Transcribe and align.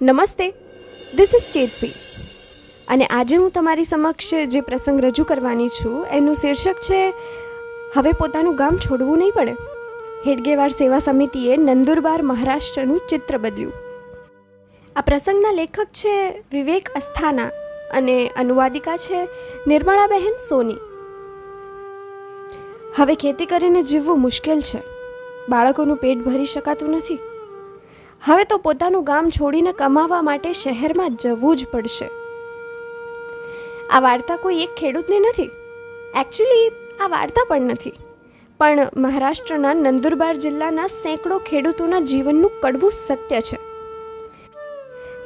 નમસ્તે 0.00 0.52
this 1.16 1.30
is 1.34 1.44
ચેતપી 1.52 1.92
અને 2.88 3.06
આજે 3.06 3.36
હું 3.36 3.50
તમારી 3.50 3.84
સમક્ષ 3.84 4.30
જે 4.46 4.60
પ્રસંગ 4.60 5.00
રજૂ 5.00 5.24
કરવાની 5.24 5.68
છું, 5.68 6.06
એનું 6.06 6.34
શીર્ષક 6.34 6.80
છે, 6.80 7.12
હવે 7.94 8.12
પોતાનું 8.12 8.56
ગામ 8.56 8.76
છોડવું 8.76 9.18
નહીં 9.18 9.32
પડે. 9.32 9.54
હેડગેવાર 10.26 10.68
સેવા 10.68 10.98
સમિતિએ 10.98 11.56
નંદુરબાર 11.56 12.22
મહારાષ્ટ્રનું 12.22 13.00
ચિત્ર 13.10 13.38
બદલ્યું. 13.38 13.72
આ 14.96 15.00
પ્રસંગના 15.00 15.52
લેખક 15.52 15.86
છે 15.92 16.30
વિવેક 16.52 16.90
અસ્થાના 16.96 17.50
અને 17.92 18.28
અનુવાદિકા 18.36 18.96
છે 18.96 19.28
નિર્મળાબહેન 19.66 20.36
સોની. 20.48 20.76
હવે 22.96 23.14
ખેતી 23.14 23.46
કરીને 23.46 23.82
જીવવું 23.82 24.20
મુશ્કેલ 24.20 24.60
છે. 24.60 24.82
બાળકોનું 25.48 25.96
પેટ 25.96 26.18
ભરી 26.18 26.46
શકાતું 26.46 26.90
નથી. 26.90 27.18
હવે 28.22 28.44
તો 28.50 28.56
પોતાનું 28.62 29.04
ગામ 29.08 29.26
છોડીને 29.34 29.72
કમાવા 29.80 30.22
માટે 30.28 30.48
શહેરમાં 30.60 31.18
જવું 31.24 31.58
જ 31.58 31.66
પડશે. 31.72 32.08
આ 33.94 34.00
વાર્તા 34.06 34.38
કોઈ 34.44 34.58
એક 34.64 34.72
ખેડૂતની 34.80 35.20
નથી. 35.24 35.50
એકચ્યુઅલી 36.22 36.66
આ 37.04 37.08
વાર્તા 37.14 37.46
પણ 37.50 37.70
નથી. 37.74 37.94
પણ 38.60 38.90
મહારાષ્ટ્રના 39.04 39.76
નંદુરબાર 39.84 40.34
જિલ્લાના 40.44 40.90
સેંકડો 40.96 41.38
ખેડૂતોના 41.48 42.02
જીવનનું 42.10 42.58
કડવું 42.62 42.98
સત્ય 42.98 43.40
છે. 43.48 43.58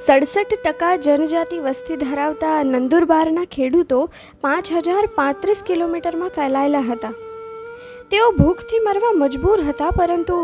સડસઠ 0.05 0.55
ટકા 0.65 0.95
જનજાતિ 1.07 1.65
વસ્તી 1.67 2.01
ધરાવતા 2.05 2.57
નંદુરબારના 2.73 3.51
ખેડૂતો 3.57 4.01
પાંચ 4.47 4.73
હજાર 4.79 5.05
પાંત્રીસ 5.19 5.69
કિલોમીટરમાં 5.71 6.35
ફેલાયેલા 6.39 6.89
હતા. 6.91 7.15
તેઓ 8.11 8.29
ભૂખથી 8.41 8.87
મરવા 8.89 9.19
મજબૂર 9.23 9.61
હતા, 9.69 9.97
પરંતુ 10.01 10.39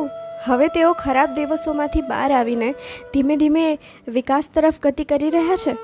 હવે 0.46 0.68
તેઓ 0.77 0.91
ખરાબ 1.02 1.36
દિવસોમાંથી 1.36 2.06
બહાર 2.10 2.30
આવીને 2.38 2.70
ધીમે 3.14 3.34
ધીમે 3.42 3.62
વિકાસ 4.16 4.48
તરફ 4.56 4.80
ગતિ 4.86 5.05
કરી 5.12 5.30
રહ્યા 5.36 5.62
છે. 5.64 5.74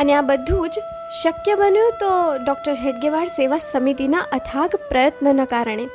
અને 0.00 0.12
આ 0.18 0.26
બધું 0.30 0.68
જ 0.74 0.84
શક્ય 1.22 1.54
બન્યું 1.60 1.96
તો 2.02 2.10
ડૉક્ટર 2.44 2.76
હેડગેવાડ 2.84 3.32
સેવા 3.38 3.62
સમિતિના 3.64 4.28
અથાગ 4.36 4.76
પ્રયત્નના 4.90 5.48
કારણે. 5.54 5.86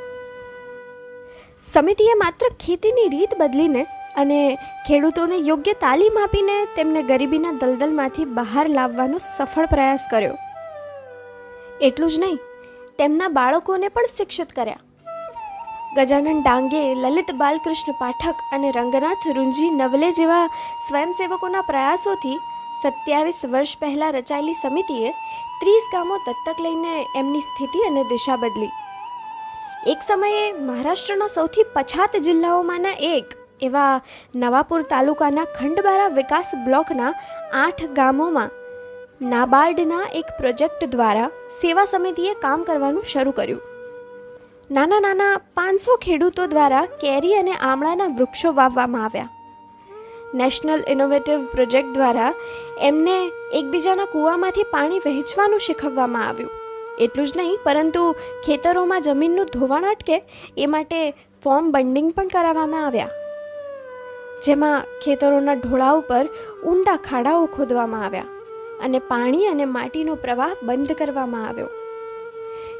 સમિતિએ 1.73 2.17
માત્ર 2.23 2.49
ખેતીની 2.63 3.13
રીત 3.13 3.33
બદલીને 3.39 3.83
અને 4.21 4.39
ખેડૂતોને 4.87 5.37
યોગ્ય 5.49 5.75
તાલીમ 5.81 6.19
આપીને 6.21 6.57
તેમને 6.75 7.01
ગરીબીના 7.11 7.55
દલદલમાંથી 7.61 8.27
બહાર 8.37 8.65
લાવવાનો 8.77 9.19
સફળ 9.25 9.71
પ્રયાસ 9.73 10.05
કર્યો. 10.11 10.35
એટલું 11.87 12.11
જ 12.13 12.21
નહીં, 12.23 12.37
તેમના 12.99 13.31
બાળકોને 13.39 13.87
પણ 13.95 14.13
શિક્ષિત 14.17 14.53
કર્યા. 14.59 14.81
ગજાનન 15.97 16.41
ડાંગે, 16.45 16.81
લલિત 17.03 17.29
બાલકૃષ્ણ 17.41 17.95
પાઠક 17.99 18.41
અને 18.55 18.69
રંગનાથ 18.71 19.25
રૂંજી 19.37 19.69
નવલે 19.77 20.09
જેવા 20.17 20.41
સ્વયંસેવકોના 20.87 21.63
પ્રયાસોથી 21.69 22.35
સત્યાવીસ 22.81 23.39
વર્ષ 23.53 23.79
પહેલાં 23.81 24.17
રચાયેલી 24.17 24.59
સમિતિએ 24.59 25.13
ત્રીસ 25.61 25.87
ગામો 25.93 26.19
દત્તક 26.25 26.59
લઈને 26.65 26.93
એમની 27.21 27.45
સ્થિતિ 27.45 27.85
અને 27.87 28.03
દિશા 28.11 28.37
બદલી. 28.43 28.73
એક 29.91 30.03
સમયે 30.09 30.43
મહારાષ્ટ્રના 30.67 31.33
સૌથી 31.37 31.65
પછાત 31.75 32.19
જિલ્લાઓમાંના 32.27 32.97
એક 33.13 33.33
એવા 33.61 33.93
નવાપુર 34.43 34.81
તાલુકાના 34.91 35.47
ખંડબારા 35.55 36.11
વિકાસ 36.19 36.51
બ્લોકના 36.67 37.15
આઠ 37.63 37.87
ગામોમાં 38.01 38.53
નાબાર્ડના 39.31 40.11
એક 40.21 40.29
પ્રોજેક્ટ 40.41 40.85
દ્વારા 40.93 41.33
સેવા 41.61 41.87
સમિતિએ 41.93 42.37
કામ 42.45 42.67
કરવાનું 42.69 43.09
શરૂ 43.13 43.35
કર્યું. 43.41 43.66
નાના 44.75 44.97
નાના 45.03 45.35
પાંચસો 45.57 45.93
ખેડૂતો 46.05 46.45
દ્વારા 46.53 46.87
કેરી 47.01 47.35
અને 47.41 47.53
આમળાના 47.67 48.07
વૃક્ષો 48.17 48.49
વાવવામાં 48.57 49.05
આવ્યા. 49.05 49.29
નેશનલ 50.39 50.81
ઇનોવેટિવ 50.93 51.45
પ્રોજેક્ટ 51.53 51.93
દ્વારા 51.97 52.31
એમને 52.89 53.13
એકબીજાના 53.59 54.07
કૂવામાંથી 54.15 54.65
પાણી 54.73 54.99
વહેંચવાનું 55.05 55.63
શીખવવામાં 55.67 56.25
આવ્યું. 56.25 56.51
એટલું 57.05 57.29
જ 57.29 57.39
નહીં, 57.39 57.55
પરંતુ 57.67 58.03
ખેતરોમાં 58.49 59.07
જમીનનું 59.07 59.53
ધોવાણ 59.55 59.89
અટકે 59.93 60.17
એ 60.65 60.69
માટે 60.75 60.99
ફોર્મ 61.45 61.71
બંડિંગ 61.77 62.11
પણ 62.19 62.35
કરાવવામાં 62.35 62.85
આવ્યા. 62.89 63.15
જેમાં 64.45 64.85
ખેતરોના 65.05 65.59
ઢોળા 65.63 65.95
ઉપર 66.03 66.25
ઊંડા 66.69 66.99
ખાડાઓ 67.09 67.49
ખોદવામાં 67.57 68.07
આવ્યા 68.07 68.29
અને 68.85 68.99
પાણી 69.11 69.51
અને 69.55 69.65
માટીનો 69.79 70.21
પ્રવાહ 70.25 70.53
બંધ 70.67 70.97
કરવામાં 71.01 71.49
આવ્યો. 71.49 71.73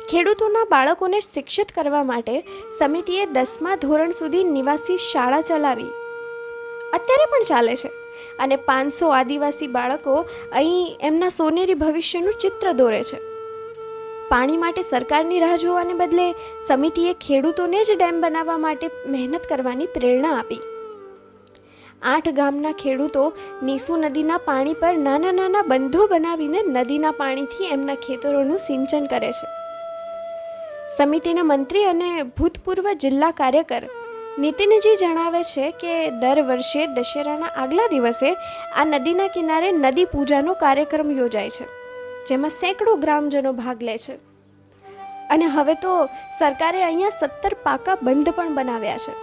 ખેડૂતોના 0.09 0.68
બાળકોને 0.73 1.18
શિક્ષિત 1.23 1.72
કરવા 1.78 2.03
માટે 2.09 2.35
સમિતિએ 2.75 3.23
દસમા 3.38 3.79
ધોરણ 3.81 4.13
સુધી 4.19 4.44
નિવાસી 4.51 4.95
શાળા 5.06 5.47
ચલાવી. 5.50 5.90
અત્યારે 6.97 7.25
પણ 7.31 7.47
ચાલે 7.50 7.73
છે 7.81 7.91
અને 8.46 8.56
પાંચસો 8.69 9.09
આદિવાસી 9.17 9.69
બાળકો 9.73 10.13
અહીં 10.62 11.03
એમના 11.09 11.34
સોનેરી 11.40 11.81
ભવિષ્યનું 11.84 12.40
ચિત્ર 12.44 12.73
દોરે 12.79 13.01
છે. 13.09 13.19
પાણી 14.31 14.62
માટે 14.63 14.81
સરકારની 14.91 15.44
રાહ 15.46 15.59
જોવાને 15.66 15.94
બદલે 16.03 16.29
સમિતિએ 16.69 17.12
ખેડૂતોને 17.28 17.78
જ 17.81 18.00
ડેમ 18.00 18.23
બનાવવા 18.25 18.57
માટે 18.66 18.88
મહેનત 19.13 19.51
કરવાની 19.51 19.91
પ્રેરણા 19.97 20.34
આપી. 20.40 20.63
આઠ 22.13 22.34
ગામના 22.41 22.75
ખેડૂતો 22.81 23.28
નીસુ 23.67 24.01
નદીના 24.01 24.41
પાણી 24.50 24.79
પર 24.81 24.96
નાના 25.06 25.38
નાના 25.44 25.69
બંધો 25.72 26.09
બનાવીને 26.16 26.59
નદીના 26.73 27.16
પાણીથી 27.22 27.72
એમના 27.75 28.01
ખેતરોનું 28.07 28.67
સિંચન 28.72 29.13
કરે 29.13 29.38
છે. 29.38 29.56
સમિતિના 30.97 31.47
મંત્રી 31.50 31.85
અને 31.90 32.09
ભૂતપૂર્વ 32.38 32.85
જિલ્લા 33.02 33.34
કાર્યકર 33.40 33.84
નીતિનજી 34.44 34.94
જણાવે 35.02 35.41
છે 35.50 35.68
કે 35.81 35.91
દર 36.22 36.40
વર્ષે 36.47 36.85
દશેરાના 36.96 37.52
આગલા 37.63 37.88
દિવસે 37.94 38.30
આ 38.80 38.85
નદીના 38.91 39.28
કિનારે 39.35 39.69
નદી 39.81 40.08
પૂજાનો 40.13 40.56
કાર્યક્રમ 40.63 41.12
યોજાય 41.19 41.53
છે, 41.58 41.68
જેમાં 42.30 42.56
સેંકડો 42.62 42.96
ગ્રામજનો 43.03 43.52
ભાગ 43.59 43.85
લે 43.90 43.96
છે. 44.06 44.16
અને 45.34 45.47
હવે 45.56 45.75
તો 45.84 45.94
સરકારે 46.40 46.84
અહીંયા 46.90 47.18
સત્તર 47.19 47.53
પાકા 47.68 47.97
બંધ 48.06 48.35
પણ 48.38 48.58
બનાવ્યા 48.58 49.03
છે. 49.06 49.14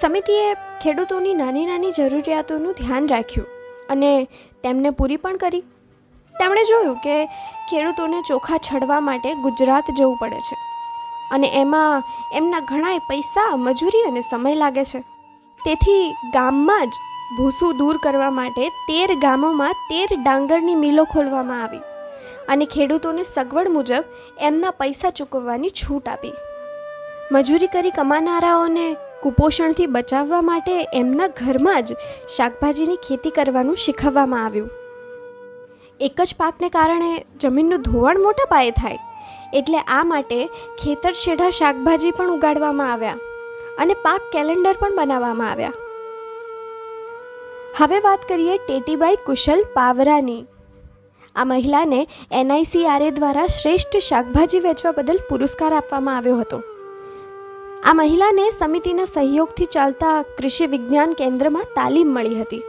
સમિતિએ 0.00 0.46
ખેડૂતોની 0.82 1.36
નાની 1.42 1.68
નાની 1.70 1.96
જરૂરિયાતોનું 2.00 2.78
ધ્યાન 2.80 3.12
રાખ્યું 3.14 3.48
અને 3.94 4.10
તેમને 4.64 4.90
પૂરી 5.00 5.22
પણ 5.24 5.42
કરી. 5.44 5.64
તેમણે 6.34 6.62
જોયું 6.72 7.00
કે 7.06 7.16
ખેડૂતોને 7.70 8.18
ચોખા 8.28 8.58
છડવા 8.58 9.00
માટે 9.08 9.34
ગુજરાત 9.44 9.90
જવું 9.98 10.16
પડે 10.20 10.40
છે. 10.48 10.56
અને 11.30 11.48
એમાં 11.60 12.02
એમના 12.38 12.60
ઘણાય 12.60 13.06
પૈસા, 13.08 13.56
મજૂરી 13.56 14.04
અને 14.08 14.22
સમય 14.22 14.54
લાગે 14.54 14.84
છે. 14.84 15.00
તેથી 15.60 16.14
ગામમાં 16.34 16.90
જ 16.90 16.94
ભૂસું 17.36 17.76
દૂર 17.78 17.96
કરવા 18.02 18.30
માટે 18.30 18.64
તેર 18.88 19.08
ગામોમાં 19.24 19.80
તેર 19.90 20.08
ડાંગરની 20.14 20.74
મિલો 20.74 21.04
ખોલવામાં 21.04 21.62
આવી 21.62 21.82
અને 22.48 22.64
ખેડૂતોને 22.64 23.22
સગવડ 23.24 23.74
મુજબ 23.76 24.04
એમના 24.48 24.74
પૈસા 24.80 25.10
ચૂકવવાની 25.10 25.76
છૂટ 25.80 26.08
આપી. 26.08 26.34
મજૂરી 27.32 27.72
કરી 27.74 27.90
કમાનારાઓને 27.90 28.86
કુપોષણથી 29.22 29.92
બચાવવા 29.94 30.42
માટે 30.50 30.74
એમના 31.00 31.32
ઘરમાં 31.40 31.82
જ 31.82 31.98
શાકભાજીની 32.36 33.02
ખેતી 33.06 33.36
કરવાનું 33.38 33.82
શીખવવામાં 33.84 34.44
આવ્યું. 34.44 34.70
એક 36.06 36.20
જ 36.28 36.36
પાકને 36.40 36.68
કારણે 36.74 37.08
જમીનનું 37.42 37.82
ધોવાણ 37.86 38.20
મોટા 38.26 38.50
પાયે 38.52 38.76
થાય. 38.76 39.00
એટલે 39.58 39.80
આ 39.96 40.04
માટે 40.12 40.38
ખેતર 40.82 41.12
શેઢા 41.22 41.56
શાકભાજી 41.58 42.12
પણ 42.18 42.32
ઉગાડવામાં 42.36 42.92
આવ્યા 42.92 43.18
અને 43.84 43.94
પાક 44.06 44.30
કેલેન્ડર 44.36 44.72
પણ 44.80 44.96
બનાવવામાં 45.00 45.50
આવ્યા. 45.50 45.74
હવે 47.80 48.00
વાત 48.06 48.26
કરીએ 48.30 48.56
ટેટીબાઈ 48.62 49.20
કુશલ 49.28 49.62
પાવરાની. 49.76 50.40
આ 51.36 51.48
મહિલાને 51.52 52.00
એનઆઈસીઆરએ 52.40 53.12
દ્વારા 53.20 53.46
શ્રેષ્ઠ 53.58 54.00
શાકભાજી 54.08 54.64
વેચવા 54.66 54.96
બદલ 54.98 55.22
પુરસ્કાર 55.28 55.72
આપવામાં 55.74 56.20
આવ્યો 56.20 56.40
હતો. 56.42 56.64
આ 57.88 57.98
મહિલાને 58.02 58.50
સમિતિના 58.58 59.12
સહયોગથી 59.14 59.72
ચાલતા 59.76 60.18
કૃષિ 60.38 60.74
વિજ્ઞાન 60.74 61.18
કેન્દ્રમાં 61.22 61.72
તાલીમ 61.78 62.10
મળી 62.16 62.42
હતી. 62.42 62.66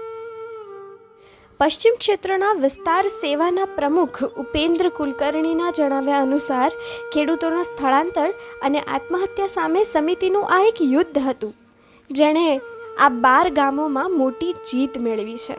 પશ્ચિમ 1.61 1.96
ક્ષેત્રના 1.97 2.53
વિસ્તાર 2.61 3.02
સેવાના 3.16 3.66
પ્રમુખ 3.73 4.19
ઉપેન્દ્ર 4.43 4.87
કુલકર્ણીના 4.96 5.73
જણાવ્યા 5.79 6.22
અનુસાર, 6.25 6.72
ખેડૂતોના 7.13 7.66
સ્થળાંતર 7.67 8.29
અને 8.67 8.79
આત્મહત્યા 8.81 9.53
સામે 9.55 9.81
સમિતિનું 9.90 10.49
આ 10.55 10.59
એક 10.69 10.81
યુદ્ધ 10.93 11.19
હતું, 11.28 11.53
જેણે 12.09 12.47
આ 13.05 13.09
બાર 13.25 13.46
ગામોમાં 13.59 14.17
મોટી 14.22 14.55
જીત 14.69 14.97
મેળવી 15.05 15.37
છે. 15.43 15.58